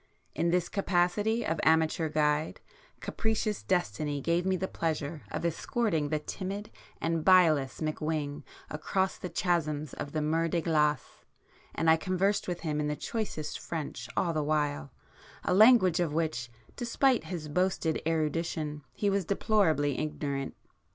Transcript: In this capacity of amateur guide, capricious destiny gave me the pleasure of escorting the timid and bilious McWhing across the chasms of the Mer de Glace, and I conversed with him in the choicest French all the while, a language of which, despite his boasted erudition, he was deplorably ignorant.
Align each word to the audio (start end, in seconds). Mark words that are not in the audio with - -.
In 0.33 0.49
this 0.49 0.67
capacity 0.67 1.45
of 1.45 1.59
amateur 1.61 2.09
guide, 2.09 2.59
capricious 3.01 3.61
destiny 3.61 4.19
gave 4.19 4.47
me 4.47 4.55
the 4.55 4.67
pleasure 4.67 5.21
of 5.29 5.45
escorting 5.45 6.09
the 6.09 6.17
timid 6.17 6.71
and 6.99 7.23
bilious 7.23 7.81
McWhing 7.81 8.41
across 8.71 9.19
the 9.19 9.29
chasms 9.29 9.93
of 9.93 10.11
the 10.11 10.19
Mer 10.23 10.47
de 10.47 10.59
Glace, 10.61 11.23
and 11.75 11.87
I 11.87 11.97
conversed 11.97 12.47
with 12.47 12.61
him 12.61 12.79
in 12.79 12.87
the 12.87 12.95
choicest 12.95 13.59
French 13.59 14.09
all 14.17 14.33
the 14.33 14.41
while, 14.41 14.91
a 15.43 15.53
language 15.53 15.99
of 15.99 16.13
which, 16.15 16.49
despite 16.75 17.25
his 17.25 17.47
boasted 17.47 18.01
erudition, 18.03 18.81
he 18.95 19.07
was 19.07 19.23
deplorably 19.25 19.99
ignorant. 19.99 20.55